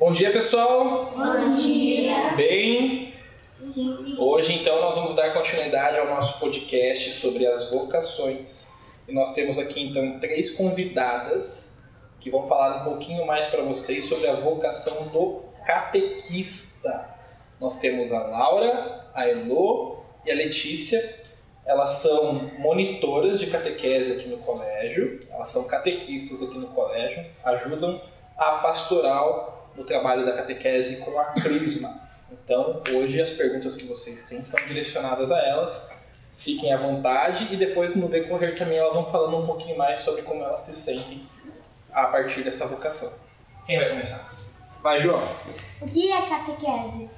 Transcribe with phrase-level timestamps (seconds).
[0.00, 1.12] Bom dia, pessoal.
[1.14, 2.30] Bom dia.
[2.34, 3.12] Bem?
[3.58, 4.16] Sim.
[4.18, 8.72] Hoje, então, nós vamos dar continuidade ao nosso podcast sobre as vocações.
[9.06, 11.82] E nós temos aqui, então, três convidadas
[12.18, 17.14] que vão falar um pouquinho mais para vocês sobre a vocação do catequista.
[17.60, 21.14] Nós temos a Laura, a Elô e a Letícia.
[21.66, 28.00] Elas são monitoras de catequese aqui no colégio, elas são catequistas aqui no colégio, ajudam
[28.38, 31.98] a pastoral no trabalho da catequese com a Crisma.
[32.30, 35.90] Então, hoje as perguntas que vocês têm são direcionadas a elas.
[36.36, 40.22] Fiquem à vontade e depois, no decorrer, também elas vão falando um pouquinho mais sobre
[40.22, 41.22] como elas se sentem
[41.90, 43.10] a partir dessa vocação.
[43.66, 44.34] Quem vai começar?
[44.82, 45.22] Vai, João.
[45.80, 47.10] O que é catequese?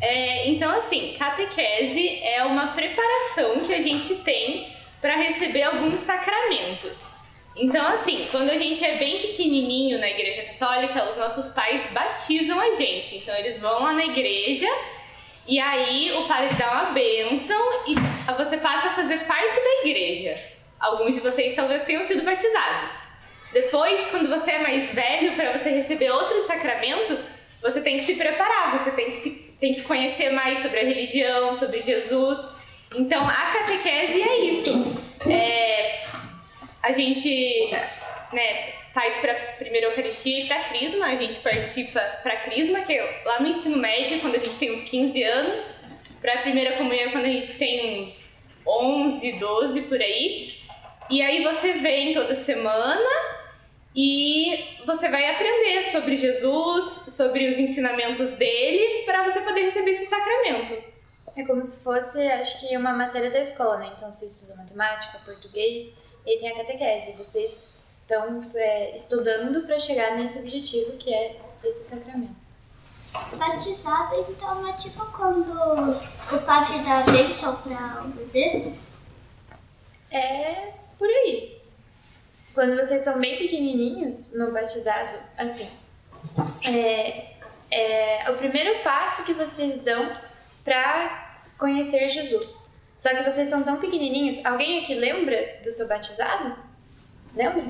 [0.00, 7.13] É, então, assim, catequese é uma preparação que a gente tem para receber alguns sacramentos.
[7.56, 12.58] Então, assim, quando a gente é bem pequenininho na igreja católica, os nossos pais batizam
[12.58, 13.16] a gente.
[13.16, 14.68] Então, eles vão lá na igreja
[15.46, 17.94] e aí o padre dá uma bênção e
[18.34, 20.36] você passa a fazer parte da igreja.
[20.80, 22.92] Alguns de vocês talvez tenham sido batizados.
[23.52, 27.28] Depois, quando você é mais velho, para você receber outros sacramentos,
[27.62, 30.84] você tem que se preparar, você tem que, se, tem que conhecer mais sobre a
[30.84, 32.40] religião, sobre Jesus.
[32.96, 34.70] Então, a catequese é isso.
[35.30, 35.63] É,
[36.84, 37.70] a gente
[38.30, 43.22] né, faz para primeira Eucaristia e para Crisma, a gente participa para Crisma, que é
[43.24, 45.74] lá no ensino médio, quando a gente tem uns 15 anos,
[46.20, 50.58] para a primeira comunhão, quando a gente tem uns 11, 12 por aí.
[51.08, 53.10] E aí você vem toda semana
[53.96, 60.06] e você vai aprender sobre Jesus, sobre os ensinamentos dele, para você poder receber esse
[60.06, 60.84] sacramento.
[61.34, 63.92] É como se fosse, acho que, uma matéria da escola, né?
[63.96, 67.12] Então você estuda matemática, português e tem a catequese.
[67.12, 67.68] Vocês
[68.02, 72.44] estão é, estudando para chegar nesse objetivo que é esse sacramento.
[73.36, 78.72] Batizado, então, é tipo quando o padre dá a bênção para o bebê?
[80.10, 81.60] É por aí.
[82.52, 85.76] Quando vocês são bem pequenininhos no batizado, assim,
[86.66, 87.34] é,
[87.70, 90.16] é o primeiro passo que vocês dão
[90.64, 92.63] para conhecer Jesus.
[93.04, 94.42] Só que vocês são tão pequenininhos.
[94.42, 96.56] Alguém aqui lembra do seu batizado?
[97.36, 97.62] Lembra?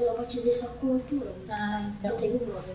[0.00, 1.50] Eu batizei só com 8 anos.
[1.50, 2.10] Ah, então.
[2.12, 2.72] Eu tenho 9.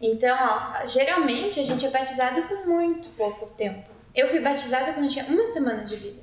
[0.00, 3.90] Então, ó, geralmente a gente é batizado com muito pouco tempo.
[4.14, 6.20] Eu fui batizada quando tinha uma semana de vida.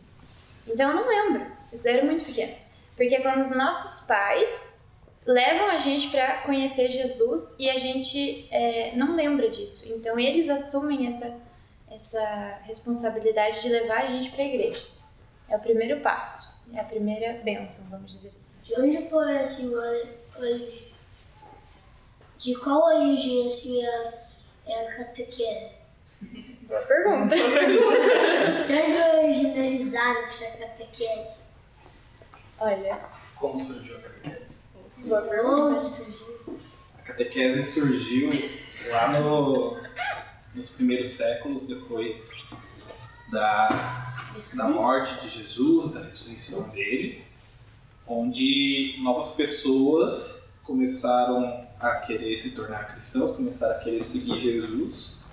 [0.66, 1.46] Então eu não lembro.
[1.74, 2.54] Eu era muito pequena.
[2.96, 4.74] Porque é quando os nossos pais
[5.26, 9.84] levam a gente para conhecer Jesus e a gente é, não lembra disso.
[9.94, 11.36] Então eles assumem essa,
[11.96, 14.86] essa responsabilidade de levar a gente para a igreja.
[15.50, 16.54] É o primeiro passo.
[16.74, 18.56] É a primeira bênção, vamos dizer assim.
[18.64, 19.72] De onde foi, assim,
[22.38, 24.14] de qual origem, assim, a,
[24.68, 25.72] é a catequese?
[26.68, 27.36] Boa pergunta.
[27.38, 27.42] De
[28.74, 31.36] onde foi originalizada essa catequese?
[32.60, 33.00] Olha,
[33.38, 34.46] Como surgiu a catequese?
[34.98, 35.80] boa pergunta.
[35.82, 36.60] Onde surgiu?
[36.98, 38.30] A catequese surgiu
[38.90, 39.78] lá no,
[40.56, 42.48] nos primeiros séculos depois
[43.30, 44.16] da,
[44.54, 47.24] da morte de Jesus, da ressurreição dele,
[48.08, 55.24] onde novas pessoas começaram a querer se tornar cristãos, começaram a querer seguir Jesus,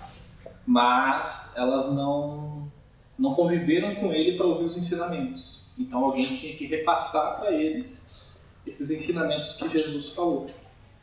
[0.65, 2.71] mas elas não,
[3.17, 5.63] não conviveram com ele para ouvir os ensinamentos.
[5.77, 8.33] Então alguém tinha que repassar para eles
[8.67, 10.49] esses ensinamentos que Jesus falou.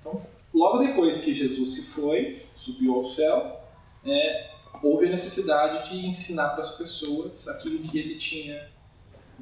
[0.00, 3.59] Então, logo depois que Jesus se foi, subiu ao céu,
[4.04, 4.50] é,
[4.82, 8.68] houve a necessidade de ensinar para as pessoas aquilo que ele tinha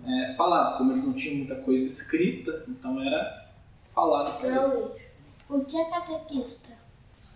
[0.07, 0.79] é, falado.
[0.79, 3.51] Como eles não tinham muita coisa escrita, então era
[3.95, 4.97] falado para eles.
[5.49, 6.77] O que é catequista?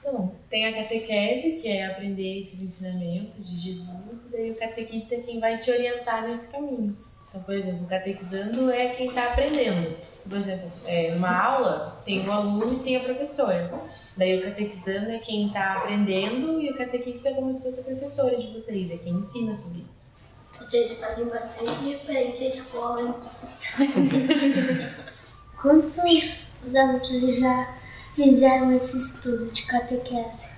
[0.04, 5.14] Bom, tem a catequese, que é aprender esses ensinamentos de Jesus, e daí o catequista
[5.14, 6.96] é quem vai te orientar nesse caminho.
[7.28, 9.96] Então, por exemplo, o catequizando é quem está aprendendo.
[10.28, 13.72] Por exemplo, é, numa aula tem o aluno e tem a professora.
[14.16, 17.84] Daí o catequizando é quem está aprendendo e o catequista é como se fosse a
[17.84, 20.04] professora de vocês, é quem ensina sobre isso.
[20.58, 23.20] Vocês fazem bastante referência à escola.
[25.60, 25.98] Quantos
[26.76, 27.78] anos vocês já
[28.14, 30.50] fizeram esse estudo de catequese?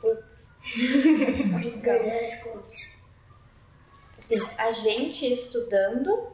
[0.00, 0.22] Contos.
[4.18, 6.31] Assim, a gente estudando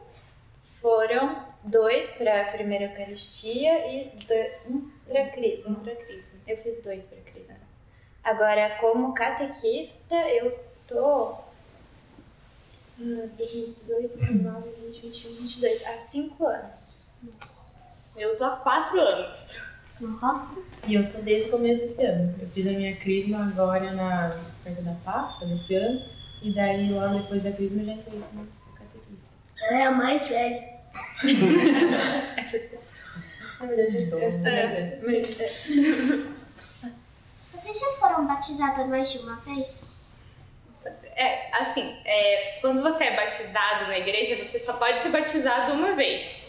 [0.81, 5.63] foram dois para a primeira Eucaristia e dois, um para a Crisma.
[5.73, 6.27] Vamos pra crise.
[6.47, 7.55] Eu fiz dois para a Crisma.
[8.23, 11.35] Agora, como catequista, eu tô.
[12.99, 15.87] ah, 2018, 19, 20, 21, 22.
[15.87, 17.07] Há cinco anos.
[18.15, 19.61] Eu tô há quatro anos.
[19.99, 20.63] Nossa.
[20.87, 22.35] E eu tô desde o começo desse ano.
[22.41, 26.01] Eu fiz a minha crisma agora na perto da Páscoa desse ano.
[26.41, 28.58] E daí logo depois da crisma eu já entrei catequista.
[29.63, 30.69] Ela é a mais velha.
[33.59, 35.53] Verdade, é.
[37.51, 40.07] Vocês já foram batizados mais de uma vez?
[41.15, 45.91] É, assim, é, quando você é batizado na igreja, você só pode ser batizado uma
[45.91, 46.45] vez.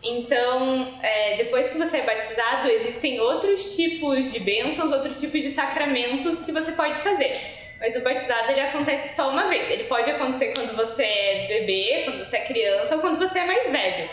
[0.00, 5.50] Então, é, depois que você é batizado, existem outros tipos de bênçãos, outros tipos de
[5.50, 7.57] sacramentos que você pode fazer.
[7.80, 9.70] Mas o batizado ele acontece só uma vez.
[9.70, 13.46] Ele pode acontecer quando você é bebê, quando você é criança ou quando você é
[13.46, 14.10] mais velho.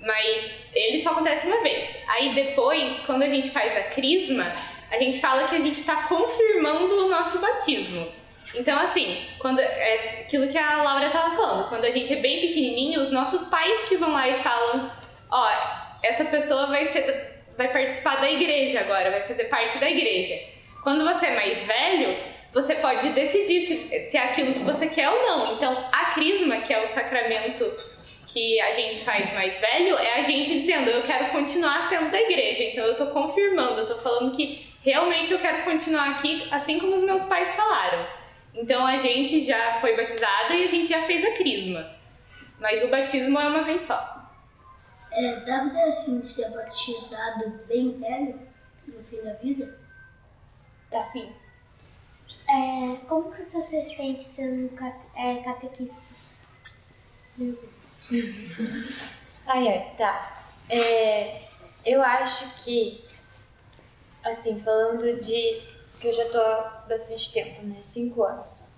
[0.00, 1.98] Mas ele só acontece uma vez.
[2.08, 4.52] Aí depois, quando a gente faz a crisma,
[4.90, 8.06] a gente fala que a gente está confirmando o nosso batismo.
[8.54, 12.40] Então, assim, quando é aquilo que a Laura estava falando, quando a gente é bem
[12.40, 14.90] pequenininho, os nossos pais que vão lá e falam:
[15.30, 15.50] ó,
[16.02, 20.38] essa pessoa vai ser, vai participar da igreja agora, vai fazer parte da igreja.
[20.82, 22.16] Quando você é mais velho,
[22.52, 25.54] você pode decidir se, se é aquilo que você quer ou não.
[25.54, 27.64] Então, a crisma, que é o sacramento
[28.26, 32.20] que a gente faz mais velho, é a gente dizendo: eu quero continuar sendo da
[32.20, 32.64] igreja.
[32.64, 36.96] Então, eu tô confirmando, eu tô falando que realmente eu quero continuar aqui, assim como
[36.96, 38.06] os meus pais falaram.
[38.54, 41.94] Então a gente já foi batizada e a gente já fez a crisma.
[42.58, 44.18] Mas o batismo é uma vez só.
[45.12, 48.40] É, dá pra assim ser batizado bem velho
[48.86, 49.78] no fim da vida?
[50.90, 51.04] Tá.
[51.12, 51.32] Sim.
[52.48, 56.14] É, como que você se sente sendo cate, é, catequista?
[59.46, 60.44] Ai, ai, tá.
[60.68, 61.42] É,
[61.84, 63.04] eu acho que,
[64.22, 65.62] assim, falando de
[66.00, 67.78] que eu já tô há bastante tempo, né?
[67.82, 68.70] Cinco anos.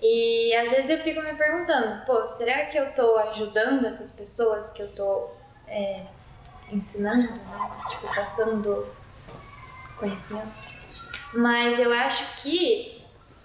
[0.00, 4.70] E às vezes eu fico me perguntando, pô, será que eu tô ajudando essas pessoas
[4.70, 5.30] que eu tô
[5.66, 6.06] é,
[6.70, 7.70] ensinando, né?
[7.90, 8.86] Tipo, passando
[9.96, 10.77] conhecimento?
[11.34, 13.02] Mas eu acho que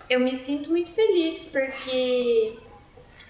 [0.09, 2.57] eu me sinto muito feliz porque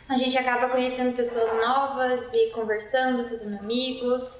[0.10, 4.38] a gente acaba conhecendo pessoas novas e conversando, fazendo amigos.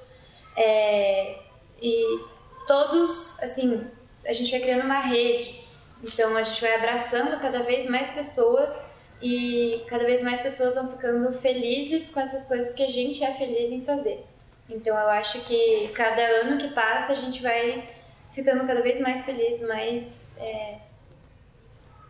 [0.56, 1.38] é,
[1.82, 2.20] e
[2.66, 3.86] todos, assim,
[4.26, 5.64] a gente vai criando uma rede.
[6.02, 8.84] Então a gente vai abraçando cada vez mais pessoas
[9.22, 13.32] e cada vez mais pessoas vão ficando felizes com essas coisas que a gente é
[13.32, 14.24] feliz em fazer.
[14.68, 17.88] Então eu acho que cada ano que passa a gente vai
[18.34, 20.78] ficando cada vez mais feliz, mais é,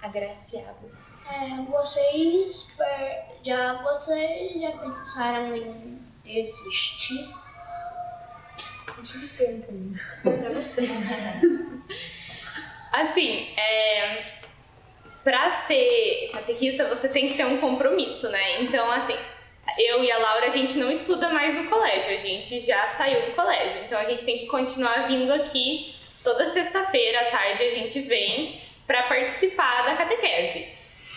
[0.03, 0.91] agraciado.
[1.31, 2.76] É, vocês
[3.44, 7.29] já, vocês já pensaram em desistir?
[12.93, 14.23] Assim, é,
[15.23, 18.62] pra ser catequista você tem que ter um compromisso, né?
[18.62, 19.17] Então, assim,
[19.79, 23.26] eu e a Laura a gente não estuda mais no colégio, a gente já saiu
[23.26, 23.85] do colégio.
[23.85, 25.93] Então a gente tem que continuar vindo aqui
[26.25, 30.67] toda sexta-feira à tarde a gente vem para participar da catequese.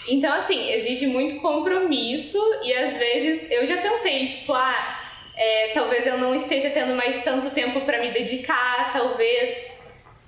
[0.07, 5.01] Então, assim, exige muito compromisso e às vezes eu já pensei, tipo, ah,
[5.35, 9.73] é, talvez eu não esteja tendo mais tanto tempo para me dedicar, talvez,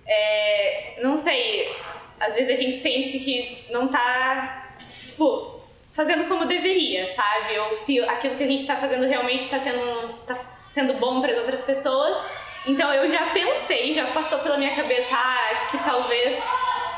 [0.06, 1.74] é, não sei,
[2.20, 5.62] às vezes a gente sente que não tá, tipo,
[5.94, 7.58] fazendo como deveria, sabe?
[7.60, 10.38] Ou se aquilo que a gente tá fazendo realmente tá, tendo, tá
[10.72, 12.18] sendo bom para as outras pessoas.
[12.66, 16.38] Então eu já pensei, já passou pela minha cabeça, ah, acho que talvez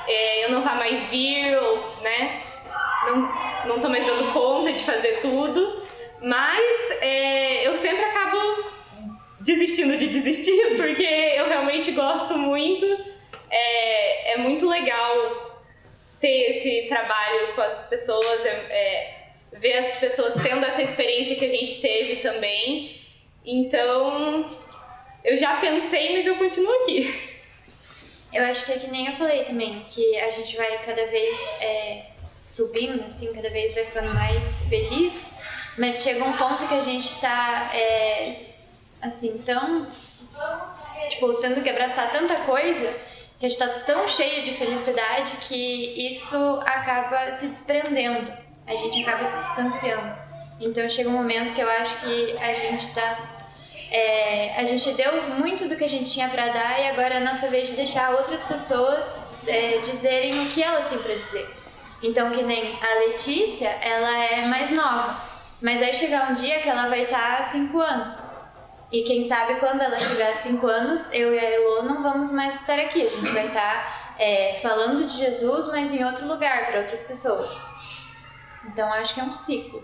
[0.08, 2.42] é, eu não vá mais vir, ou, né?
[3.06, 5.82] Não, não tô mais dando conta de fazer tudo.
[6.22, 8.72] Mas é, eu sempre acabo
[9.40, 12.86] desistindo de desistir, porque eu realmente gosto muito.
[13.50, 15.52] É, é muito legal
[16.20, 19.18] ter esse trabalho com as pessoas, é, é,
[19.54, 23.02] ver as pessoas tendo essa experiência que a gente teve também.
[23.44, 24.46] Então,
[25.24, 27.32] eu já pensei, mas eu continuo aqui.
[28.34, 31.40] Eu acho que é que nem eu falei também, que a gente vai cada vez
[31.60, 32.06] é,
[32.38, 35.22] subindo, assim, cada vez vai ficando mais feliz,
[35.78, 38.36] mas chega um ponto que a gente tá, é,
[39.02, 39.86] assim, tão,
[41.10, 42.96] tipo, tendo que abraçar tanta coisa,
[43.38, 48.32] que a gente tá tão cheio de felicidade que isso acaba se desprendendo,
[48.66, 50.16] a gente acaba se distanciando.
[50.62, 53.41] Então chega um momento que eu acho que a gente tá
[53.92, 57.18] é, a gente deu muito do que a gente tinha para dar e agora é
[57.18, 59.06] a nossa vez de deixar outras pessoas
[59.46, 61.50] é, dizerem o que elas têm para dizer.
[62.02, 65.22] Então, que nem a Letícia, ela é mais nova,
[65.62, 68.18] mas vai chegar um dia que ela vai estar há 5 anos.
[68.92, 72.56] E quem sabe quando ela tiver 5 anos, eu e a Elo não vamos mais
[72.56, 73.06] estar aqui.
[73.06, 77.50] A gente vai estar é, falando de Jesus, mas em outro lugar, para outras pessoas.
[78.66, 79.84] Então, acho que é um ciclo.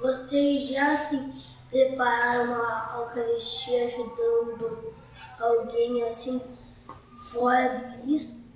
[0.00, 4.94] Vocês já se prepararam a Eucaristia ajudando
[5.38, 6.40] alguém assim
[7.24, 8.48] fora disso?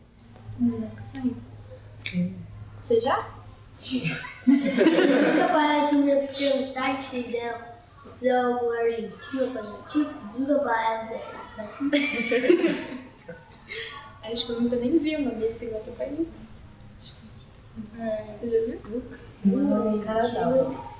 [2.80, 3.28] Você já?
[4.46, 7.72] Nunca parece me pensar que se der
[8.20, 10.08] der algum argentino pra gente?
[10.38, 11.90] Nunca parece assim?
[14.22, 16.28] Acho que eu nunca nem vi uma vez em outro país.
[18.40, 19.02] Você já viu?
[19.44, 20.91] No Canadá.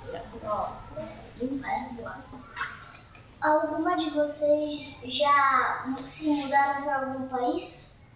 [3.41, 8.07] Alguma de vocês já se mudaram para algum país?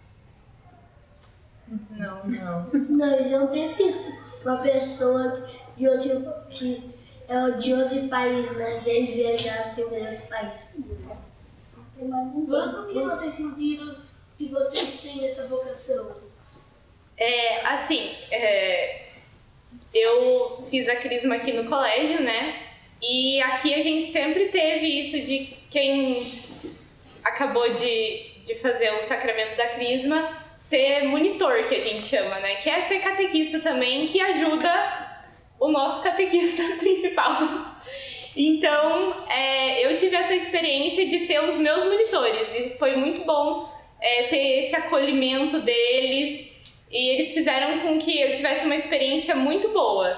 [1.67, 2.69] Não, não.
[2.89, 4.13] Nós não temos visto
[4.43, 6.95] uma pessoa de outro, que
[7.27, 10.77] é de outro país, mas eles viajassem de outro país.
[11.97, 13.97] Quando que vocês sentiram
[14.37, 16.15] que vocês têm essa vocação?
[17.17, 19.06] É, assim, é,
[19.93, 22.63] eu fiz a crisma aqui no colégio, né?
[23.01, 26.25] E aqui a gente sempre teve isso de quem
[27.23, 32.55] acabou de, de fazer o sacramento da crisma ser monitor, que a gente chama, né?
[32.55, 35.07] Que é ser catequista também, que ajuda
[35.59, 37.77] o nosso catequista principal.
[38.35, 43.67] Então, é, eu tive essa experiência de ter os meus monitores e foi muito bom
[43.99, 46.56] é, ter esse acolhimento deles
[46.89, 50.17] e eles fizeram com que eu tivesse uma experiência muito boa.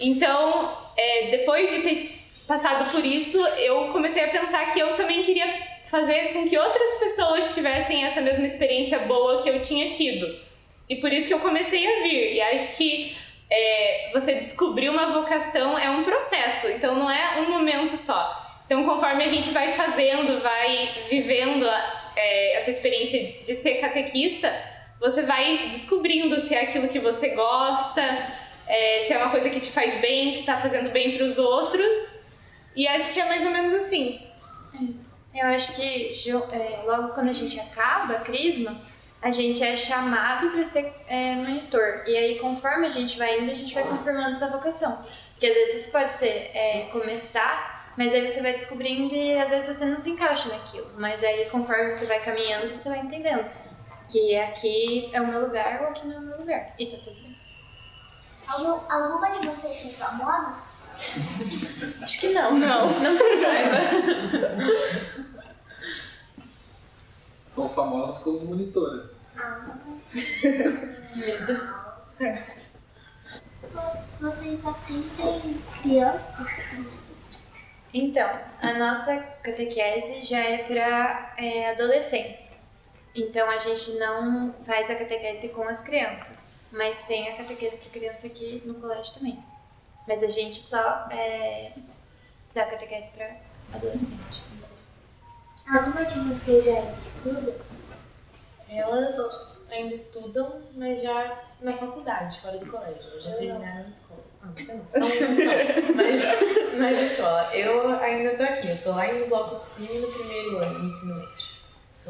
[0.00, 2.04] Então, é, depois de ter
[2.46, 5.46] passado por isso, eu comecei a pensar que eu também queria
[5.86, 10.38] fazer com que outras pessoas tivessem essa mesma experiência boa que eu tinha tido.
[10.88, 12.34] E por isso que eu comecei a vir.
[12.34, 13.16] E acho que
[13.50, 18.60] é, você descobrir uma vocação é um processo, então não é um momento só.
[18.66, 21.66] Então, conforme a gente vai fazendo, vai vivendo
[22.16, 24.54] é, essa experiência de ser catequista,
[25.00, 28.02] você vai descobrindo se é aquilo que você gosta,
[28.66, 31.38] é, se é uma coisa que te faz bem, que está fazendo bem para os
[31.38, 32.20] outros.
[32.76, 34.20] E acho que é mais ou menos assim.
[35.34, 36.14] Eu acho que
[36.52, 38.78] é, logo quando a gente acaba a crisma,
[39.22, 42.04] a gente é chamado para ser é, monitor.
[42.06, 45.04] E aí, conforme a gente vai indo, a gente vai confirmando essa vocação.
[45.32, 49.76] Porque às vezes pode ser é, começar, mas aí você vai descobrindo e às vezes
[49.76, 50.90] você não se encaixa naquilo.
[50.98, 53.48] Mas aí, conforme você vai caminhando, você vai entendendo
[54.10, 56.74] que aqui é o meu lugar ou aqui não é o meu lugar.
[56.78, 57.36] E tá tudo bem.
[58.48, 60.88] Algum- alguma de vocês são famosas?
[62.02, 62.58] Acho que não.
[62.58, 63.76] Não, não que saiba.
[67.44, 69.34] São famosas como monitoras.
[74.20, 76.64] Vocês atendem crianças?
[77.92, 78.28] Então,
[78.62, 81.34] a nossa catequese já é para
[81.72, 82.49] adolescentes.
[83.14, 87.90] Então, a gente não faz a catequese com as crianças, mas tem a catequese para
[87.90, 89.42] criança aqui no colégio também.
[90.06, 91.72] Mas a gente só é,
[92.54, 93.36] dá catequese para
[93.74, 94.42] adolescente.
[95.66, 97.56] Alguma de vocês ainda estuda?
[98.68, 103.02] Elas ainda estudam, mas já na faculdade, fora do colégio.
[103.10, 104.20] Elas já terminaram a escola.
[104.42, 104.76] Ah, você não.
[104.76, 105.08] Não,
[105.88, 105.94] não.
[105.94, 106.22] Mas,
[106.78, 107.54] mas na escola.
[107.54, 108.68] Eu ainda tô aqui.
[108.68, 111.59] Eu tô lá no bloco de cima no primeiro ano, no ensino médio.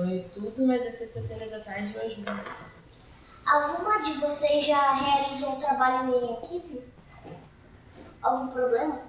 [0.03, 2.31] Eu estudo, mas às sextas-feiras da tarde eu ajudo.
[3.47, 6.83] Alguma de vocês já realizou um trabalho em equipe?
[8.23, 9.03] Algum problema?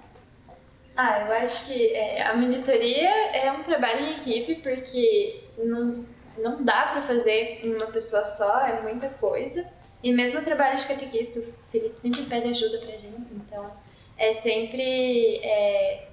[0.94, 6.04] Ah, eu acho que é, a monitoria é um trabalho em equipe porque não,
[6.36, 9.66] não dá para fazer em uma pessoa só, é muita coisa.
[10.02, 13.70] E mesmo o trabalho de catequista, o Felipe sempre pede ajuda pra gente, então
[14.18, 16.08] é sempre é,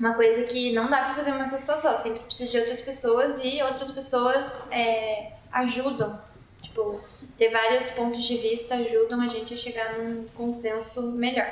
[0.00, 3.38] uma coisa que não dá pra fazer uma pessoa só, sempre precisa de outras pessoas
[3.44, 6.18] e outras pessoas é, ajudam.
[6.62, 7.04] Tipo,
[7.36, 11.46] ter vários pontos de vista ajudam a gente a chegar num consenso melhor.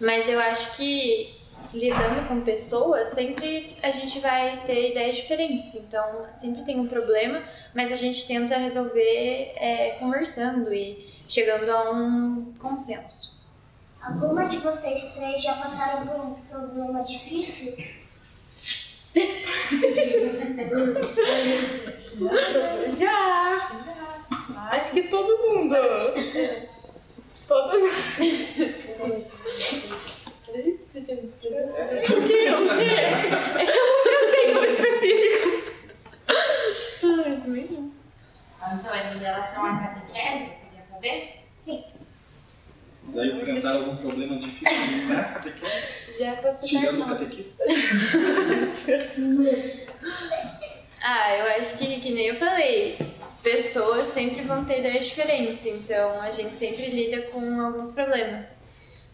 [0.00, 1.38] Mas eu acho que
[1.74, 5.74] lidando com pessoas, sempre a gente vai ter ideias diferentes.
[5.74, 7.42] Então, sempre tem um problema,
[7.74, 13.33] mas a gente tenta resolver é, conversando e chegando a um consenso.
[14.06, 17.74] Alguma de vocês três já passaram por um problema difícil?
[22.98, 23.52] Já!
[24.72, 25.74] Acho que todo mundo.
[28.18, 28.48] Mim?
[31.14, 32.50] O que?
[32.50, 32.94] O que?
[32.94, 35.48] É que eu não pensei como específico.
[36.28, 37.92] Ai, também não.
[38.62, 41.44] Antônio, em relação à catequese, você quer saber?
[43.44, 46.18] Já enfrentaram algum problema difícil na catequese?
[46.18, 47.64] Já passou Tirando o catequista?
[51.06, 52.96] Ah, eu acho que, que nem eu falei,
[53.42, 58.46] pessoas sempre vão ter ideias diferentes, então a gente sempre lida com alguns problemas.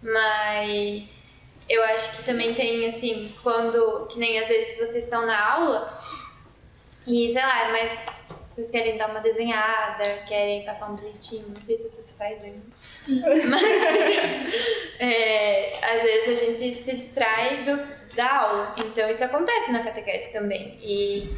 [0.00, 1.08] Mas
[1.68, 6.00] eu acho que também tem, assim, quando, que nem às vezes vocês estão na aula
[7.06, 8.06] E sei lá, mas
[8.50, 12.42] vocês querem dar uma desenhada, querem passar um bilhetinho, não sei se isso se faz
[12.42, 12.60] ainda.
[13.48, 13.62] Mas
[14.98, 18.74] é, às vezes a gente se distrai do, da aula.
[18.78, 20.78] Então isso acontece na catequese também.
[20.82, 21.30] E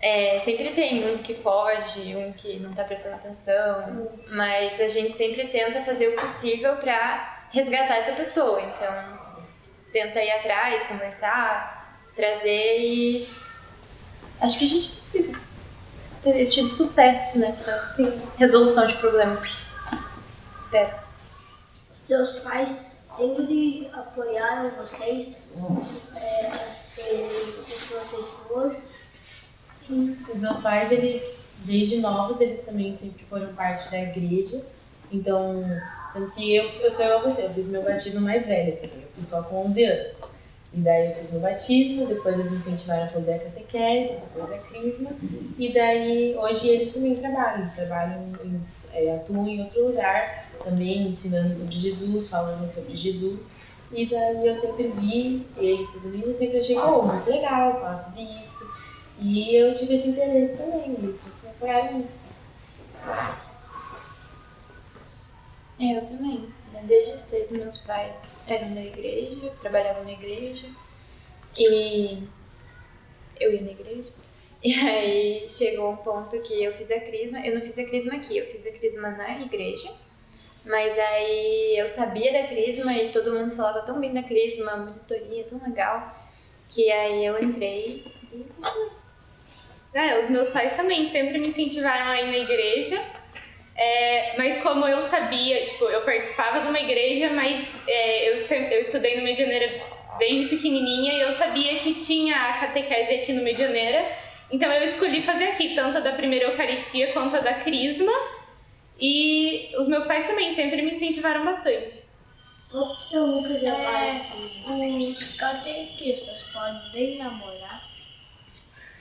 [0.00, 5.12] é, sempre tem um que foge, um que não tá prestando atenção, mas a gente
[5.12, 8.60] sempre tenta fazer o possível pra resgatar essa pessoa.
[8.62, 9.24] Então
[9.92, 13.28] tenta ir atrás, conversar, trazer e
[14.40, 15.23] acho que a gente tem
[16.24, 17.94] sido- ter tido sucesso nessa
[18.36, 19.64] resolução de problemas.
[20.58, 20.94] Espero.
[21.92, 22.76] Seus pais
[23.16, 25.36] sempre apoiaram vocês
[26.16, 28.76] é, a serem o que vocês são hoje.
[29.88, 34.64] Os meus pais, eles, desde novos, eles também sempre foram parte da igreja.
[35.12, 35.62] Então,
[36.12, 39.02] tanto que eu, eu sou você, eu fiz meu batismo mais velho também.
[39.02, 40.20] Eu fiz só com 11 anos.
[40.76, 44.52] E daí eu fiz meu batismo, depois eles me incentivaram a fazer a catequese, depois
[44.52, 45.10] a crisma.
[45.56, 47.60] E daí, hoje eles também trabalham.
[47.60, 48.62] Eles trabalham, eles
[48.92, 53.52] é, atuam em outro lugar, também ensinando sobre Jesus, falando sobre Jesus.
[53.92, 57.96] E daí eu sempre vi eles fazendo isso, eu sempre achei, pô, muito legal falar
[57.96, 58.68] sobre isso.
[59.20, 62.24] E eu tive esse interesse também, eles sempre apoiaram muito.
[65.78, 66.48] É, Eu também.
[66.86, 70.66] Desde cedo meus pais eram da igreja, trabalhavam na igreja
[71.58, 72.22] e
[73.40, 74.10] eu ia na igreja.
[74.62, 78.14] E aí chegou um ponto que eu fiz a crisma, eu não fiz a crisma
[78.14, 79.92] aqui, eu fiz a crisma na igreja.
[80.64, 85.44] Mas aí eu sabia da crisma e todo mundo falava tão bem da crisma, monitoria
[85.44, 86.14] tão legal,
[86.68, 88.46] que aí eu entrei e
[89.94, 93.00] É, os meus pais também sempre me incentivaram a ir na igreja.
[93.76, 98.80] É, mas como eu sabia, tipo, eu participava de uma igreja, mas é, eu, eu
[98.80, 99.82] estudei no Medianeira
[100.18, 104.06] desde pequenininha e eu sabia que tinha a catequese aqui no Medianeira.
[104.50, 108.12] Então eu escolhi fazer aqui, tanto a da primeira Eucaristia quanto a da Crisma.
[108.98, 112.04] E os meus pais também sempre me incentivaram bastante.
[112.72, 114.26] O seu Lucas já vai.
[114.66, 117.92] Os catequistas podem namorar?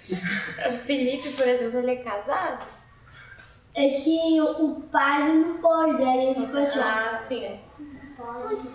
[0.10, 2.83] o Felipe, por exemplo, ele é casado.
[3.76, 6.80] É que o padre não pode, daí ele ficou assim.
[6.80, 7.60] Ah, sim.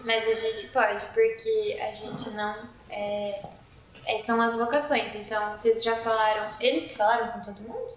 [0.05, 2.69] Mas a gente pode, porque a gente não.
[2.91, 3.43] É,
[4.07, 5.15] é, são as vocações.
[5.15, 6.53] Então, vocês já falaram.
[6.61, 7.97] Eles que falaram com todo mundo?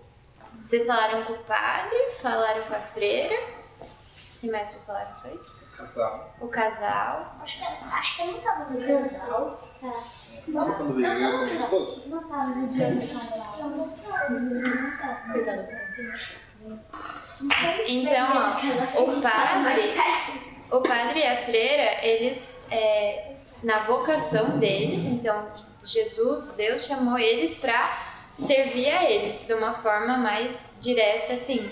[0.64, 3.36] Vocês falaram com o padre, falaram com a freira.
[4.44, 5.60] E mais vocês falaram só isso?
[5.76, 6.36] Casal.
[6.40, 7.36] O casal.
[7.42, 9.70] Acho que, acho que eu não tava no casal.
[10.48, 12.16] Lembra quando veio eu com a minha esposa?
[12.16, 13.56] Não tava no dia do casal.
[13.60, 14.30] Eu não tava.
[14.40, 15.32] Não tava.
[17.88, 19.94] Então, ó, o padre,
[20.72, 25.48] o padre e a freira, eles, é, na vocação deles, então
[25.84, 31.72] Jesus, Deus chamou eles para servir a eles de uma forma mais direta, assim.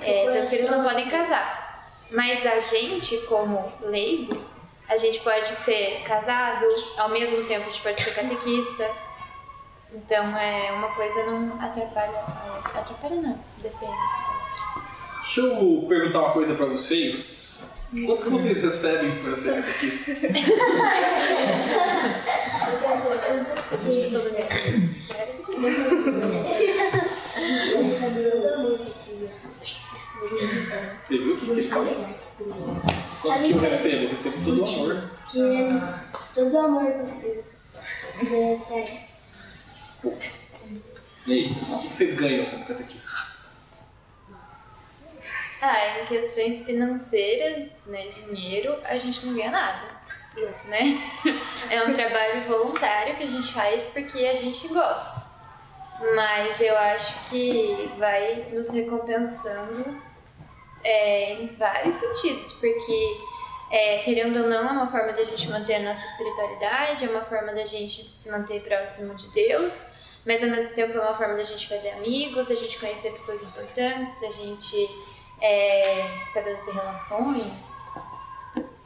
[0.00, 1.90] É, tanto que eles não podem casar.
[2.10, 4.56] Mas a gente, como leigos,
[4.88, 6.66] a gente pode ser casado,
[6.98, 8.90] ao mesmo tempo a gente pode ser catequista.
[9.92, 12.20] Então, é uma coisa não atrapalha.
[12.74, 14.35] Atrapalha não, depende.
[15.26, 17.74] Deixa eu perguntar uma coisa pra vocês.
[18.06, 20.12] Quanto que vocês recebem por ser catequista?
[31.08, 32.08] Você viu o que eles falam?
[33.20, 34.04] Quanto que eu recebo?
[34.04, 35.10] Eu recebo todo o amor.
[36.34, 37.44] Todo amor possível.
[38.68, 39.00] Sério.
[41.26, 43.35] E aí, o que vocês ganham sendo catequistas?
[45.60, 49.88] Ah, em questões financeiras, né, dinheiro, a gente não ganha nada,
[50.66, 50.82] né?
[51.70, 55.26] É um trabalho voluntário que a gente faz porque a gente gosta.
[56.14, 60.02] Mas eu acho que vai nos recompensando
[60.84, 63.16] é, em vários sentidos, porque
[63.70, 67.24] é, querendo ou não, é uma forma da gente manter a nossa espiritualidade, é uma
[67.24, 69.72] forma da gente se manter próximo de Deus,
[70.24, 73.42] mas ao mesmo tempo é uma forma da gente fazer amigos, da gente conhecer pessoas
[73.42, 74.88] importantes, da gente
[75.40, 77.94] é, estabelecer relações,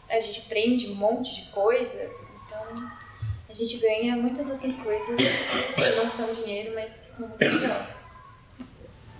[0.08, 2.10] a gente aprende um monte de coisa,
[2.46, 2.90] então
[3.48, 8.00] a gente ganha muitas outras coisas que não são dinheiro, mas que são muito valiosas.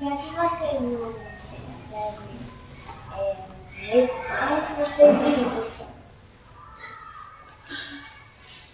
[0.00, 2.28] Já que você não recebe
[3.18, 3.36] é,
[3.70, 5.70] dinheiro, como que você vive?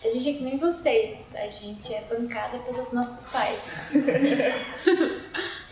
[0.05, 3.90] A gente é que nem vocês, a gente é bancada pelos nossos pais.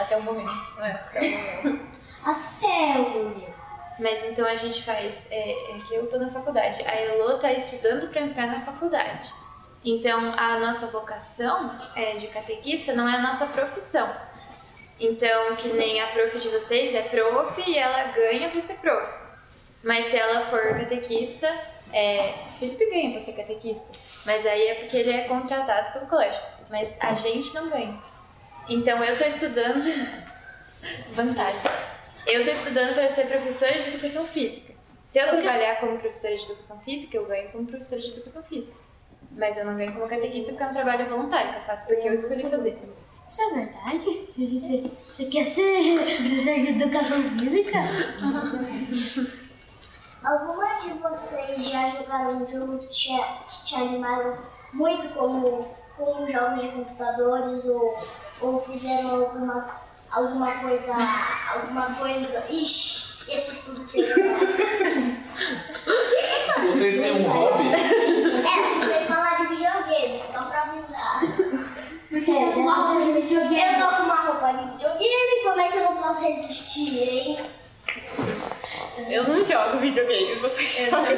[0.00, 1.00] Até o momento, né?
[1.06, 1.90] Até o momento.
[2.24, 3.60] Até o momento.
[3.98, 5.26] Mas então a gente faz.
[5.30, 6.82] É, é que eu tô na faculdade.
[6.86, 9.30] A Elô tá estudando pra entrar na faculdade.
[9.84, 14.14] Então, a nossa vocação é, de catequista não é a nossa profissão.
[14.98, 19.10] Então, que nem a prof de vocês é prof e ela ganha pra ser prof.
[19.82, 21.48] Mas se ela for catequista,
[21.92, 23.86] é, Felipe ganha pra ser catequista.
[24.26, 26.40] Mas aí é porque ele é contratado pelo colégio.
[26.68, 27.98] Mas a gente não ganha.
[28.70, 29.82] Então, eu tô estudando.
[31.10, 31.60] Vantagem.
[32.24, 34.72] Eu tô estudando para ser professora de educação física.
[35.02, 38.76] Se eu trabalhar como professora de educação física, eu ganho como professora de educação física.
[39.32, 42.08] Mas eu não ganho como catequista porque é um trabalho voluntário que eu faço porque
[42.08, 42.78] eu escolhi fazer.
[43.26, 44.28] Isso é verdade?
[44.38, 47.78] Você, você quer ser professor de educação física?
[50.22, 53.08] Alguma de vocês já jogaram um jogo que te,
[53.48, 54.38] que te animaram
[54.72, 57.98] muito como, como jogos de computadores ou,
[58.40, 59.70] ou fizeram alguma,
[60.10, 60.94] alguma coisa.
[61.52, 62.46] alguma coisa.
[62.50, 64.40] Ixi, esqueci tudo que eu ia falar.
[66.72, 67.68] Vocês têm um hobby?
[67.68, 71.22] É, se você falar de videogame, só pra avisar.
[72.12, 73.12] É, eu tô com uma roupa de
[74.72, 77.38] videogame, como é que eu não posso resistir, hein?
[79.08, 81.08] Eu não jogo videogame, você joga.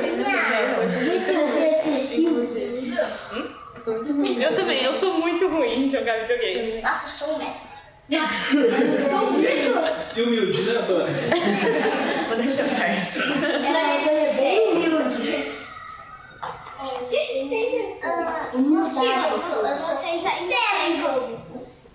[3.87, 6.81] Eu também, eu sou muito ruim em jogar videogame.
[6.83, 7.73] Nossa, eu sou um mestre.
[10.15, 11.07] E humilde, né, Antônio?
[12.29, 13.23] Vou deixar perto.
[13.45, 15.53] Ela é bem humilde.
[18.53, 21.13] Vocês ainda,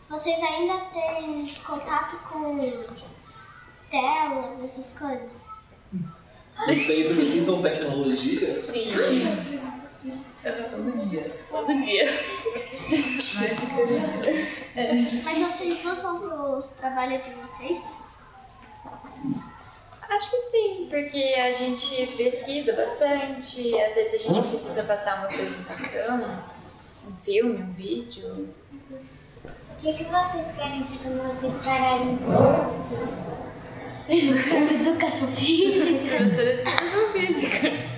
[0.10, 2.84] vocês ainda têm contato com
[3.92, 5.68] telas, essas coisas?
[6.66, 8.62] Vocês utilizam tecnologia?
[10.52, 11.32] Todo dia.
[11.50, 12.20] Todo dia.
[15.24, 17.96] Mas vocês usam para os trabalhos de vocês?
[20.10, 25.26] Acho que sim, porque a gente pesquisa bastante, às vezes a gente precisa passar uma
[25.26, 26.40] apresentação,
[27.08, 28.48] um filme, um vídeo.
[29.44, 32.38] O que, que vocês querem ser quando vocês pararem de ser?
[34.28, 36.16] Professor de educação física.
[36.16, 37.97] Professora de educação física.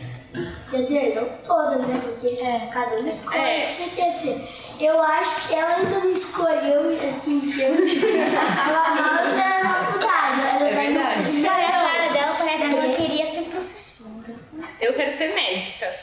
[0.70, 2.02] Quer dizer, não todas, né?
[2.04, 2.36] Porque
[2.72, 3.63] cada um escolhe É.
[3.63, 4.48] o que você quer ser.
[4.80, 7.74] Eu acho que ela ainda não escolheu, assim, que eu.
[7.74, 10.42] ela não tá na faculdade.
[10.42, 11.22] Ela É tá verdade.
[11.24, 11.60] estudar.
[11.60, 14.36] A cara dela parece que ela queria ser professora.
[14.80, 15.94] Eu quero ser médica.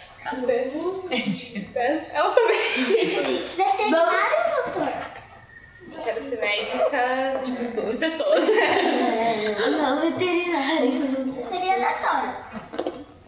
[1.08, 1.80] Médica.
[2.12, 2.58] Ela também.
[3.56, 4.92] Veterinário, doutor?
[5.92, 7.98] Eu quero ser médica de pessoas.
[8.00, 8.44] De pessoas.
[9.70, 11.26] Não, veterinário.
[11.48, 12.34] Seria aleatório.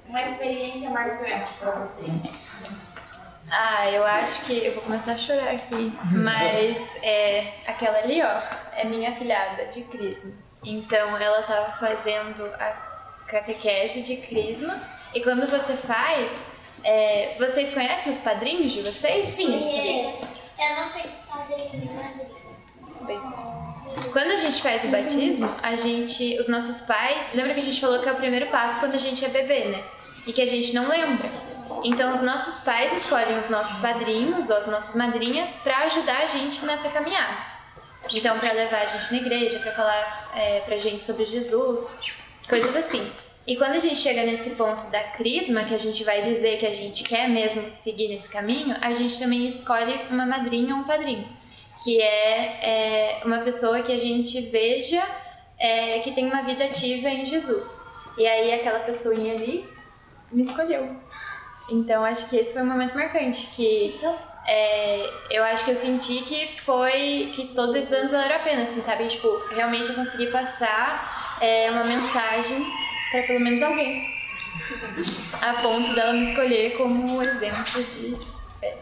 [0.09, 2.49] Uma experiência marcante pra vocês.
[3.51, 4.65] Ah, eu acho que.
[4.67, 5.93] Eu vou começar a chorar aqui.
[6.13, 8.41] Mas é, aquela ali, ó,
[8.77, 10.33] é minha filhada de Crisma.
[10.65, 12.73] Então ela tava fazendo a
[13.27, 14.81] catequese de Crisma.
[15.15, 16.31] E quando você faz.
[16.85, 19.29] é, vocês conhecem os padrinhos de vocês?
[19.29, 19.63] Sim.
[20.59, 22.39] Eu não tenho padrinho madrinha.
[24.13, 27.81] Quando a gente faz o batismo, a gente, os nossos pais, lembra que a gente
[27.81, 29.83] falou que é o primeiro passo quando a gente é bebê, né?
[30.29, 31.29] E que a gente não lembra.
[31.83, 36.27] Então os nossos pais escolhem os nossos padrinhos ou as nossas madrinhas para ajudar a
[36.27, 37.37] gente nessa caminhada.
[38.13, 42.17] Então para levar a gente na igreja, para falar é, pra gente sobre Jesus,
[42.49, 43.11] coisas assim.
[43.47, 46.67] E quando a gente chega nesse ponto da crisma, que a gente vai dizer que
[46.67, 50.85] a gente quer mesmo seguir nesse caminho, a gente também escolhe uma madrinha ou um
[50.85, 51.27] padrinho
[51.83, 55.03] que é, é uma pessoa que a gente veja
[55.59, 57.81] é, que tem uma vida ativa em Jesus.
[58.17, 59.69] E aí aquela pessoinha ali
[60.31, 60.97] me escolheu.
[61.71, 63.99] Então acho que esse foi um momento marcante, que
[64.47, 68.63] é, eu acho que eu senti que foi que todos esses anos valeram a pena,
[68.63, 69.07] assim, sabe?
[69.09, 72.67] Tipo, realmente eu consegui passar é, uma mensagem
[73.11, 74.17] para pelo menos alguém.
[75.41, 78.17] A ponto dela me escolher como exemplo de
[78.59, 78.77] fé.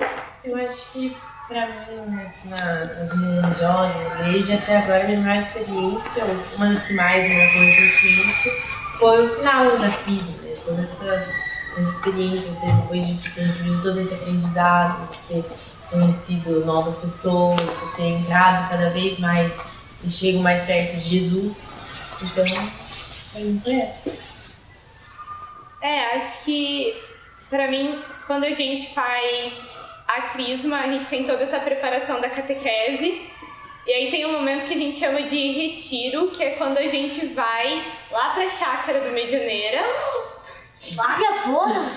[0.44, 1.16] Eu acho que
[1.48, 6.24] pra mim, nessa, na, na vida religiosa, na igreja, até agora a minha maior experiência,
[6.24, 8.50] ou uma das que mais me marcou recentemente,
[8.98, 10.45] foi o final da né?
[10.66, 11.32] Toda essa,
[11.78, 15.44] essa experiência, você depois de ter recebido todo esse aprendizado, você ter
[15.88, 19.52] conhecido novas pessoas, você ter entrado cada vez mais
[20.02, 21.62] e chego mais perto de Jesus.
[22.20, 22.44] Então,
[23.62, 24.10] foi essa.
[25.80, 27.00] É, acho que
[27.48, 29.52] pra mim, quando a gente faz
[30.08, 33.30] a crisma, a gente tem toda essa preparação da catequese.
[33.86, 36.88] E aí tem um momento que a gente chama de retiro, que é quando a
[36.88, 39.80] gente vai lá pra chácara do Medianeira.
[40.80, 41.90] Já foram?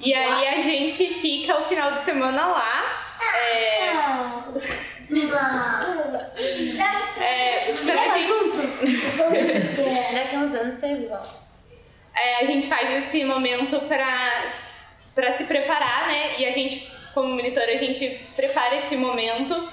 [0.00, 3.02] E aí a gente fica o final de semana lá.
[3.20, 3.90] É,
[7.20, 8.28] é, pra gente,
[10.14, 11.20] Daqui a uns anos vocês vão.
[12.14, 14.52] é, a gente faz esse momento pra,
[15.14, 16.38] pra se preparar, né?
[16.38, 19.68] E a gente como monitora, a gente prepara esse momento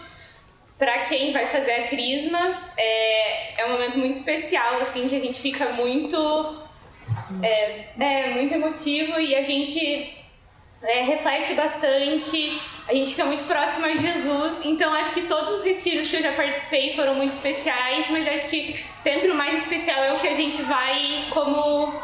[0.77, 2.63] para quem vai fazer a crisma.
[2.77, 6.64] É, é um momento muito especial, assim, que a gente fica muito,
[7.41, 10.15] é, é muito emotivo e a gente
[10.83, 14.59] é, reflete bastante, a gente fica muito próximo a Jesus.
[14.63, 18.47] Então, acho que todos os retiros que eu já participei foram muito especiais, mas acho
[18.47, 21.99] que sempre o mais especial é o que a gente vai como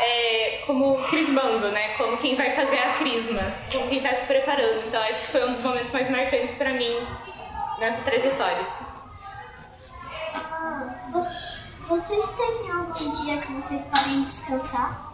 [0.00, 1.94] é, como crismando, né?
[1.96, 4.86] Como quem vai fazer a crisma, como quem está se preparando.
[4.88, 7.06] Então acho que foi um dos momentos mais marcantes para mim
[7.78, 8.66] nessa trajetória.
[10.34, 11.51] Ah, vocês,
[11.88, 15.12] vocês têm algum dia que vocês podem descansar?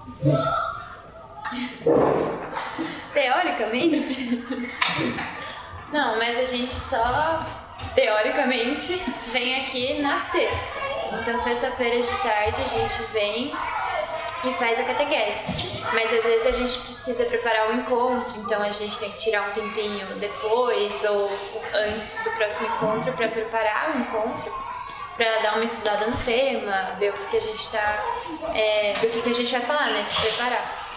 [3.13, 4.45] Teoricamente?
[5.93, 7.45] Não, mas a gente só,
[7.95, 9.03] teoricamente,
[9.33, 10.79] vem aqui na sexta.
[11.21, 13.53] Então, sexta-feira de tarde, a gente vem
[14.45, 15.85] e faz a catequese.
[15.93, 19.19] Mas às vezes a gente precisa preparar o um encontro, então a gente tem que
[19.19, 21.31] tirar um tempinho depois ou
[21.75, 24.68] antes do próximo encontro para preparar o encontro,
[25.19, 28.05] para dar uma estudada no tema, ver o que, que a gente está,
[28.55, 30.05] é, do que, que a gente vai falar, né?
[30.05, 30.89] Se preparar.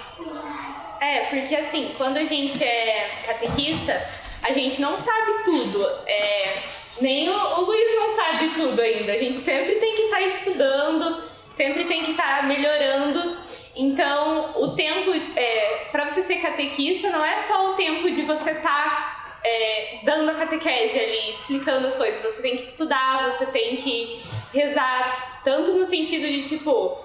[1.01, 4.07] É, porque assim, quando a gente é catequista,
[4.43, 5.83] a gente não sabe tudo.
[6.05, 6.53] É,
[7.01, 9.11] nem o, o Luiz não sabe tudo ainda.
[9.11, 11.23] A gente sempre tem que estar tá estudando,
[11.55, 13.39] sempre tem que estar tá melhorando.
[13.75, 18.51] Então, o tempo é, para você ser catequista não é só o tempo de você
[18.51, 19.10] estar tá,
[19.43, 22.21] é, dando a catequese ali, explicando as coisas.
[22.21, 24.21] Você tem que estudar, você tem que
[24.53, 26.97] rezar, tanto no sentido de tipo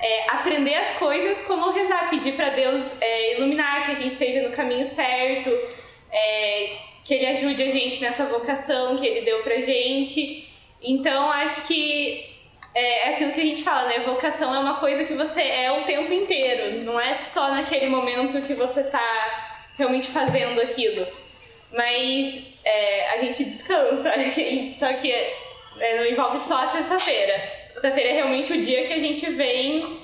[0.00, 4.48] é, aprender as coisas, como rezar, pedir para Deus é, iluminar, que a gente esteja
[4.48, 5.50] no caminho certo,
[6.10, 10.48] é, que Ele ajude a gente nessa vocação que Ele deu pra gente.
[10.82, 12.32] Então, acho que
[12.74, 14.00] é, é aquilo que a gente fala, né?
[14.00, 18.40] Vocação é uma coisa que você é o tempo inteiro, não é só naquele momento
[18.46, 21.06] que você tá realmente fazendo aquilo.
[21.72, 27.34] Mas é, a gente descansa, a gente, só que é, não envolve só a sexta-feira.
[27.72, 30.00] Sexta-feira é realmente o dia que a gente vem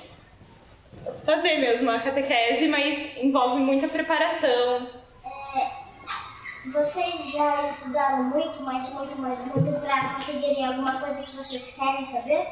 [1.25, 4.89] fazer mesmo a catequese, mas envolve muita preparação.
[5.25, 11.77] É, vocês já estudaram muito, mas muito, mas muito para conseguirem alguma coisa que vocês
[11.79, 12.47] querem saber?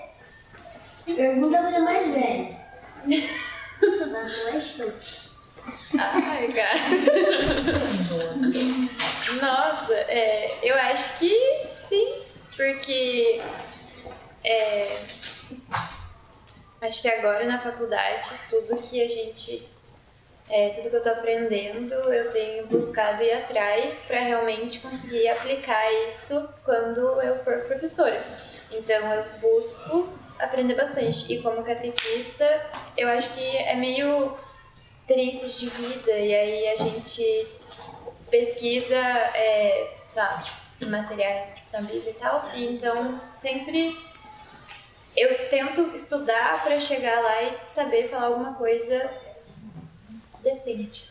[1.15, 2.57] Pergunta para mais velha.
[3.07, 5.26] mas não é isso.
[5.99, 6.79] Ai, cara.
[9.41, 12.23] Nossa, é, eu acho que sim,
[12.57, 13.41] porque
[14.45, 14.87] é,
[16.81, 19.69] acho que agora na faculdade, tudo que a gente.
[20.49, 25.93] É, tudo que eu tô aprendendo, eu tenho buscado ir atrás para realmente conseguir aplicar
[26.07, 28.23] isso quando eu for professora.
[28.71, 31.33] Então eu busco aprender bastante.
[31.33, 32.65] E como catequista,
[32.97, 34.37] eu acho que é meio
[35.07, 37.47] experiências de vida, e aí a gente
[38.29, 40.51] pesquisa, é, sabe,
[40.85, 43.97] materiais na Bíblia e tal, e então sempre
[45.17, 49.09] eu tento estudar para chegar lá e saber falar alguma coisa
[50.43, 51.09] decente.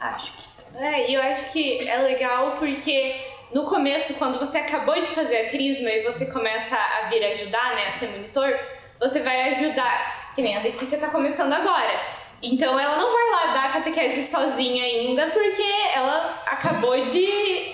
[0.00, 0.56] Acho que.
[0.78, 3.14] É, e eu acho que é legal porque
[3.52, 7.74] no começo, quando você acabou de fazer a crisma e você começa a vir ajudar,
[7.74, 8.58] né, a ser monitor,
[8.98, 12.15] você vai ajudar, que nem a Letícia tá começando agora.
[12.42, 15.62] Então ela não vai lá dar catequese sozinha ainda, porque
[15.94, 17.72] ela acabou de,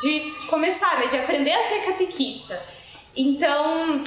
[0.00, 2.62] de começar, né, de aprender a ser catequista.
[3.16, 4.02] Então,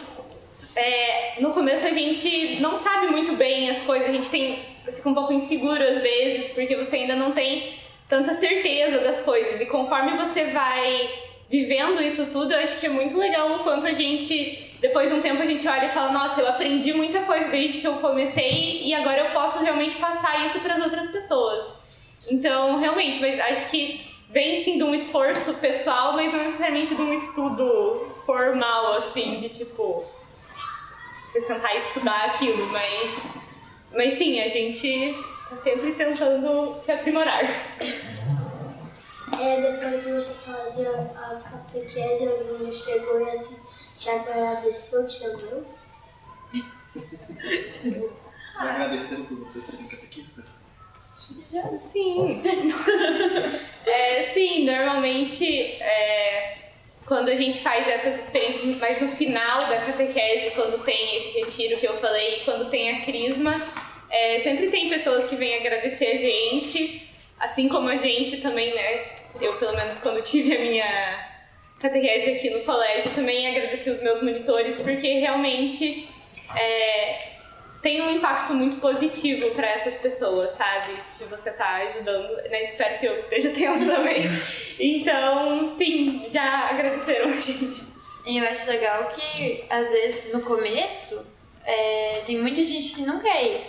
[0.75, 5.09] é, no começo a gente não sabe muito bem as coisas, a gente tem, fica
[5.09, 7.75] um pouco inseguro às vezes, porque você ainda não tem
[8.07, 9.59] tanta certeza das coisas.
[9.59, 11.09] E conforme você vai
[11.49, 15.15] vivendo isso tudo, eu acho que é muito legal o quanto a gente, depois de
[15.15, 17.95] um tempo, a gente olha e fala: Nossa, eu aprendi muita coisa desde que eu
[17.95, 21.65] comecei e agora eu posso realmente passar isso para as outras pessoas.
[22.29, 27.01] Então, realmente, mas acho que vem sim de um esforço pessoal, mas não necessariamente de
[27.01, 30.05] um estudo formal, assim, de tipo
[31.21, 33.17] você sentar e estudar aquilo, mas,
[33.93, 35.15] mas sim, a gente
[35.49, 37.43] tá sempre tentando se aprimorar.
[39.39, 43.57] É, depois de você fazer a catequese, alguém chegou e assim,
[43.97, 45.65] te agradeceu, te amou?
[47.71, 48.13] Tirou.
[48.55, 48.75] Ah.
[48.75, 50.45] Agradecer por vocês serem catequistas?
[51.51, 52.41] Já, sim.
[53.85, 55.45] é, sim, normalmente
[55.81, 56.57] é,
[57.05, 61.79] quando a gente faz essas experiências, mas no final da catequese, quando tem esse retiro
[61.79, 63.67] que eu falei, quando tem a crisma,
[64.09, 69.05] é, sempre tem pessoas que vêm agradecer a gente, assim como a gente também, né?
[69.41, 71.36] Eu, pelo menos, quando tive a minha
[71.79, 76.09] catequese aqui no colégio, também agradeci os meus monitores, porque realmente
[76.55, 77.37] é,
[77.81, 80.97] tem um impacto muito positivo para essas pessoas, sabe?
[81.17, 82.63] Que você tá ajudando, né?
[82.63, 84.23] Espero que eu esteja tendo também.
[84.79, 87.85] Então, sim, já agradeceram a gente.
[88.25, 91.25] Eu acho legal que, às vezes, no começo,
[91.63, 93.67] é, tem muita gente que não quer ir.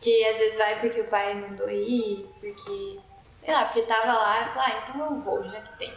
[0.00, 4.42] Que às vezes vai porque o pai mandou ir, porque, sei lá, porque tava lá
[4.42, 5.92] e fala, ah, então eu vou, já que tem.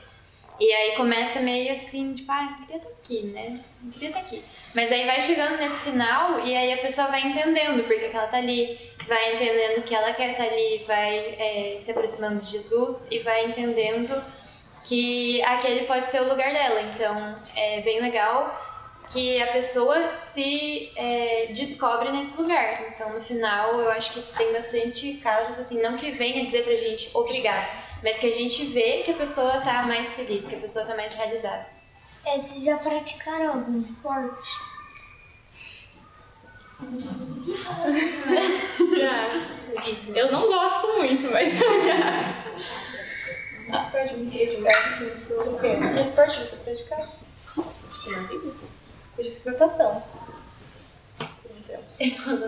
[0.62, 3.60] E aí começa meio assim, tipo, ah, queria estar aqui, né?
[3.94, 4.44] Queria estar aqui.
[4.76, 8.28] Mas aí vai chegando nesse final e aí a pessoa vai entendendo porque que ela
[8.28, 13.08] tá ali, vai entendendo que ela quer estar ali, vai é, se aproximando de Jesus
[13.10, 14.24] e vai entendendo
[14.84, 16.80] que aquele pode ser o lugar dela.
[16.94, 18.56] Então é bem legal
[19.12, 22.84] que a pessoa se é, descobre nesse lugar.
[22.94, 26.76] Então no final eu acho que tem bastante casos assim, não que venha dizer pra
[26.76, 27.68] gente obrigado,
[28.04, 30.96] mas que a gente vê que a pessoa tá mais feliz, que a pessoa tá
[30.96, 31.68] mais realizada.
[32.26, 34.50] É, vocês já praticaram algum esporte?
[38.98, 39.52] Já.
[40.16, 42.22] Eu não gosto muito, mas eu já.
[43.80, 45.50] Esporte você praticava?
[45.50, 45.78] O quê?
[45.94, 47.10] Que esporte você praticava?
[47.92, 48.38] Tipo, não tem
[49.18, 50.04] Eu já fiz natação.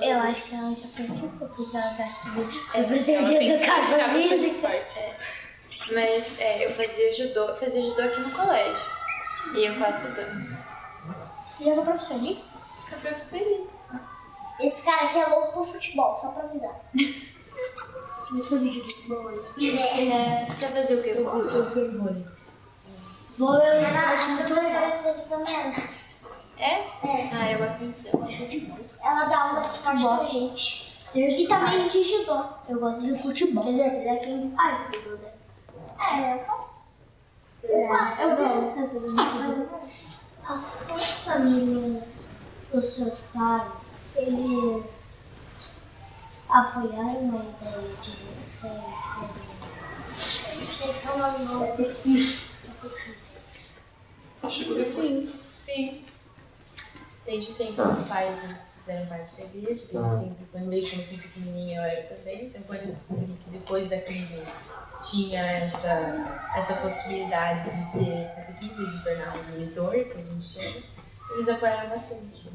[0.02, 2.50] Eu acho que ela já praticou, porque ela vai subir.
[2.74, 4.00] É Ela fazer de tem que educação
[5.92, 8.82] Mas é, eu fazia judô, eu fazia judô aqui no colégio.
[9.54, 10.74] E eu faço dança.
[11.60, 12.40] E ela é professor de?
[12.92, 13.40] Eu professor
[14.60, 16.80] Esse cara aqui é louco por futebol, só pra avisar.
[16.96, 19.32] Eu sou de futebol.
[19.32, 21.14] É, você fazer o quê?
[21.22, 22.26] Vôlei.
[23.38, 24.92] Vou eu esporte muito legal.
[25.30, 25.56] também.
[26.58, 26.66] É?
[26.66, 27.30] É.
[27.34, 28.30] Ah, eu gosto muito dela.
[28.30, 28.80] Show de bola.
[29.04, 30.94] Ela dá aula de esporte pra gente.
[31.16, 32.44] E também de judô.
[32.70, 33.64] Eu gosto de futebol.
[33.66, 35.33] Quer dizer, ele é quem faz judô, né?
[36.12, 36.74] É, eu faço.
[37.64, 38.22] Eu faço.
[38.22, 39.94] Eu gosto.
[40.46, 42.32] As suas famílias,
[42.74, 45.14] os seus pais, eles
[46.50, 49.54] apoiaram a ideia de vocês serem...
[50.10, 51.68] Não sei falar o nome.
[51.68, 52.54] Catequistas.
[54.50, 55.30] Chegou depois.
[55.66, 56.06] Sim.
[57.26, 61.08] Desde sempre os pais eles fizeram parte da igreja, desde sempre, quando, desde quando eu
[61.08, 64.44] fui pequenininha eu era também, então quando eu descobri que depois da crise
[65.02, 70.84] tinha essa, essa possibilidade de ser catequista, de tornar um monitor, que a gente chama,
[71.32, 72.52] eles apoiaram bastante.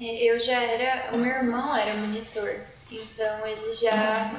[0.00, 1.14] É, Eu já era.
[1.14, 2.60] O meu irmão era monitor.
[2.90, 4.32] Então ele já.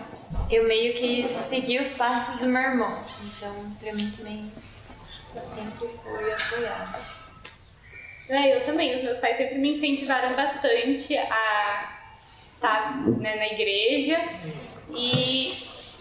[0.50, 3.02] Eu meio que segui os passos do meu irmão.
[3.24, 4.52] Então pra mim também
[5.34, 7.00] eu sempre fui apoiada.
[8.30, 8.96] É, eu também.
[8.96, 11.96] Os meus pais sempre me incentivaram bastante a
[12.56, 14.18] estar né, na igreja.
[14.92, 15.58] E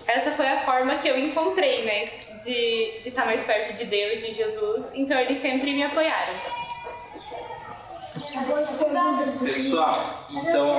[0.07, 2.07] essa foi a forma que eu encontrei, né?
[2.43, 4.87] De, de estar mais perto de Deus, de Jesus.
[4.95, 6.35] Então eles sempre me apoiaram.
[9.45, 10.79] Pessoal, então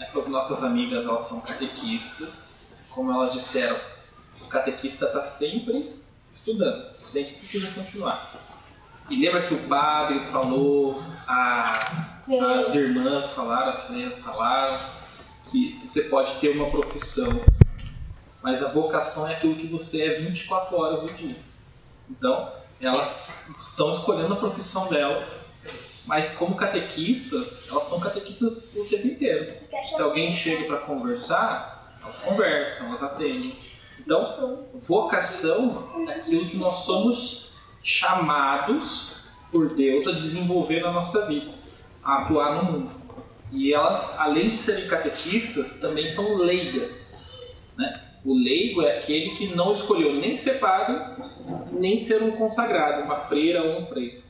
[0.00, 2.74] essas nossas amigas elas são catequistas.
[2.90, 3.76] Como elas disseram,
[4.40, 5.92] o catequista está sempre
[6.32, 8.43] estudando, sempre precisa continuar.
[9.10, 12.16] E lembra que o padre falou, a-
[12.60, 14.80] as irmãs falaram, as freiras falaram,
[15.50, 17.28] que você pode ter uma profissão,
[18.42, 21.36] mas a vocação é aquilo que você é 24 horas do dia.
[22.10, 25.62] Então, elas estão escolhendo a profissão delas,
[26.06, 29.54] mas como catequistas, elas são catequistas o tempo inteiro.
[29.84, 33.56] Se alguém chega para conversar, elas conversam, elas atendem.
[33.98, 37.53] Então, vocação é aquilo que nós somos
[37.84, 39.12] chamados
[39.52, 41.52] por Deus a desenvolver na nossa vida,
[42.02, 42.90] a atuar no mundo.
[43.52, 47.16] E elas, além de serem catequistas, também são leigas.
[47.76, 48.02] Né?
[48.24, 50.98] O leigo é aquele que não escolheu nem ser padre,
[51.72, 54.22] nem ser um consagrado, uma freira ou um freio.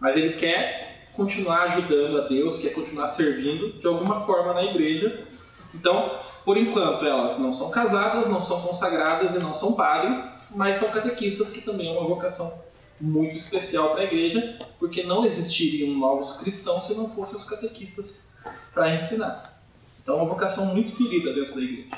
[0.00, 5.26] Mas ele quer continuar ajudando a Deus, quer continuar servindo de alguma forma na igreja.
[5.72, 10.76] Então, por enquanto, elas não são casadas, não são consagradas e não são padres, mas
[10.76, 12.68] são catequistas, que também é uma vocação
[13.00, 18.34] muito especial para a igreja, porque não existiriam novos cristãos se não fossem os catequistas
[18.74, 19.60] para ensinar.
[20.02, 21.88] Então, é uma vocação muito querida dentro da igreja.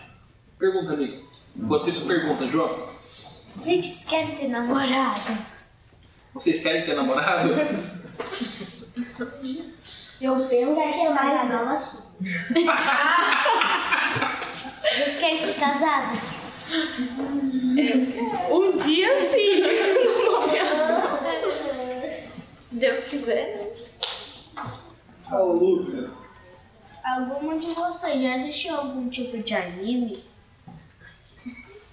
[0.59, 1.29] Pergunta, amigo.
[1.57, 2.89] Enquanto isso, pergunta, João.
[3.57, 5.39] Vocês querem ter namorado?
[6.33, 7.51] Vocês querem ter namorado?
[10.21, 11.99] Eu penso que é mais nova assim.
[14.83, 16.21] Vocês querem ser casados?
[18.51, 19.63] Um dia sim.
[22.83, 23.71] Deus quiser, né?
[27.05, 30.25] Alguma de vocês já assistiu algum tipo de anime?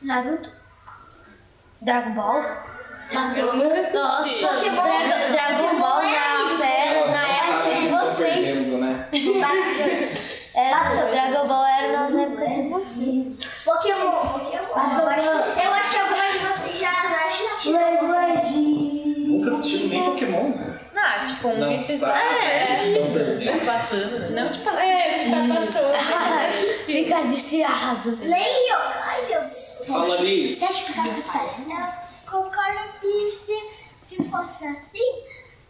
[0.01, 0.51] Naruto?
[1.79, 2.41] Dragon Ball?
[3.93, 8.67] Nossa, Dragon, Dragon Ball na série, na época de vocês.
[8.69, 9.09] Né?
[10.55, 13.37] É, era, o Dragon Ball era na época de vocês.
[13.63, 14.67] Pokémon, Pokémon.
[14.73, 16.91] Eu acho, que algumas de vocês já
[17.27, 17.79] assistiram.
[19.27, 20.49] Nunca assistiram nem Pokémon.
[20.49, 20.78] Né?
[21.11, 21.97] Ah, tipo um Não episódio.
[21.99, 22.87] sabe, É.
[22.87, 23.65] estão perdendo.
[23.65, 24.29] Passando, né?
[24.29, 26.85] Não passa É, tá passando.
[26.85, 28.15] Fica viciado.
[28.17, 29.41] Nem eu, ai eu.
[29.41, 30.59] Fala nisso.
[30.67, 31.69] Sete pecados capitais.
[31.69, 35.23] Eu concordo que se, se fosse assim,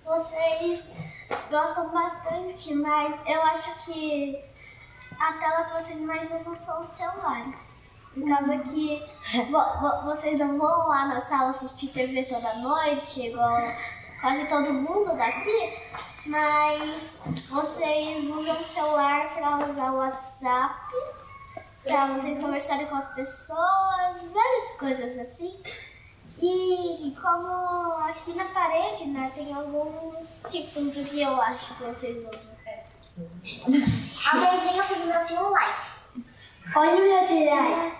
[0.05, 0.89] vocês
[1.49, 4.37] gostam bastante, mas eu acho que
[5.19, 8.01] a tela que vocês mais usam são os celulares.
[8.13, 9.03] Por causa que
[9.49, 13.57] vo- vo- vocês não vão lá na sala assistir TV toda noite, igual
[14.21, 15.77] quase todo mundo daqui,
[16.25, 20.95] mas vocês usam o celular para usar o WhatsApp
[21.83, 25.59] para vocês conversarem com as pessoas, várias coisas assim.
[26.37, 27.47] E como
[28.03, 32.59] aqui na parede, né, tem alguns tipos do que eu acho que vocês usam.
[34.31, 36.23] A mãozinha fazendo assim um like.
[36.75, 37.93] Olha o laterais.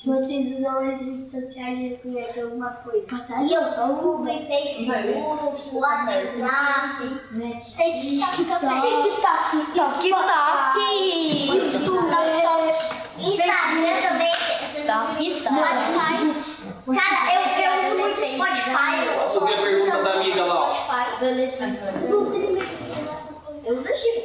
[0.00, 3.04] Se vocês usam as redes sociais e conhecem alguma coisa.
[3.42, 7.20] E eu sou o Facebook, WhatsApp,
[7.76, 8.80] tem TikTok também.
[8.80, 10.00] TikTok.
[10.00, 10.78] TikTok,
[13.18, 14.32] Instagram também,
[15.36, 16.16] Spotify.
[16.96, 19.04] Cara, eu, eu uso muito Spotify.
[19.34, 20.72] Eu Fazer a pergunta da amiga lá.
[20.72, 21.28] Spotify.
[23.66, 24.22] Eu Gil.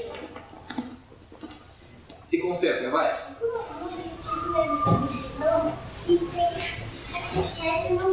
[2.24, 3.14] Se concentra, vai.
[4.36, 6.26] Que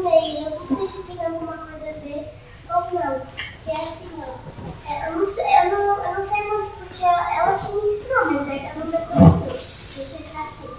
[0.02, 0.44] tem.
[0.44, 2.28] Eu não sei se tem alguma coisa a ver
[2.68, 3.26] ou não.
[3.64, 7.72] Que é assim, eu, não eu, não, eu não sei muito porque ela, ela que
[7.72, 9.72] me ensinou, mas eu não decorei muito.
[9.96, 10.70] Não sei se é assim.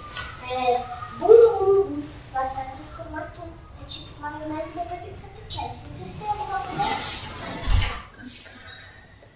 [0.49, 0.85] É.
[1.19, 2.03] Bum, bum, bum.
[3.85, 5.79] Tipo maionese depois tem catequese.
[5.85, 7.13] Não sei se alguma coisa.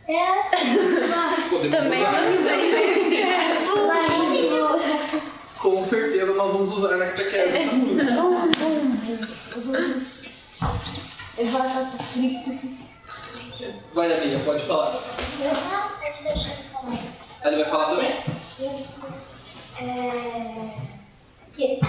[0.07, 0.43] É.
[1.69, 3.06] Também não sei.
[5.87, 8.03] Com certeza nós vamos usar na catequese essa música.
[13.93, 14.99] Vai, amiga, pode falar.
[15.39, 16.99] Não, pode deixar ele falar.
[17.45, 18.11] Ele vai falar também.
[19.79, 20.71] É.
[21.53, 21.79] Esqueci.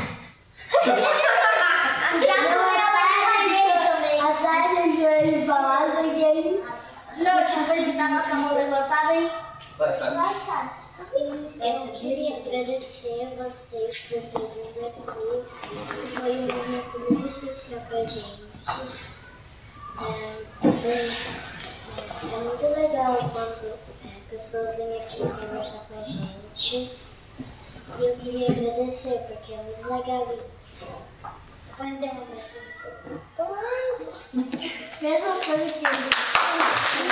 [4.21, 6.63] A Sara de hoje falava que ele
[7.17, 9.29] Não, tipo, ele tá com a mão levantada e
[9.77, 10.88] Vai, vai.
[11.03, 15.01] Eu queria agradecer a vocês por terem vindo aqui.
[16.19, 18.43] Foi um momento muito especial pra gente.
[20.01, 23.77] É, foi- é, é muito legal quando é,
[24.31, 26.91] pessoas vêm aqui conversar com a gente.
[27.99, 30.77] E eu queria agradecer, porque é muito legal isso.
[31.79, 32.55] Mas dê um abraço
[33.37, 33.47] pra.
[35.01, 37.09] Mesma coisa que eu.